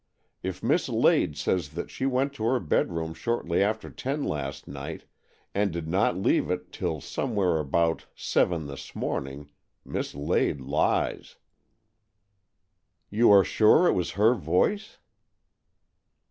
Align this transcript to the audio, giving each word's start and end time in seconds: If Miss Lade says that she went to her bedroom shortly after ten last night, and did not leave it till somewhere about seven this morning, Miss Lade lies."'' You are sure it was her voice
If 0.41 0.63
Miss 0.63 0.89
Lade 0.89 1.37
says 1.37 1.69
that 1.73 1.91
she 1.91 2.07
went 2.07 2.33
to 2.33 2.43
her 2.45 2.59
bedroom 2.59 3.13
shortly 3.13 3.61
after 3.61 3.91
ten 3.91 4.23
last 4.23 4.67
night, 4.67 5.05
and 5.53 5.71
did 5.71 5.87
not 5.87 6.17
leave 6.17 6.49
it 6.49 6.71
till 6.71 7.01
somewhere 7.01 7.59
about 7.59 8.07
seven 8.15 8.65
this 8.65 8.95
morning, 8.95 9.51
Miss 9.85 10.15
Lade 10.15 10.59
lies."'' 10.61 11.35
You 13.11 13.29
are 13.31 13.43
sure 13.43 13.85
it 13.85 13.93
was 13.93 14.13
her 14.13 14.33
voice 14.33 14.97